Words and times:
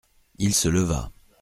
Il 0.39 0.55
se 0.55 0.67
leva. 0.67 1.11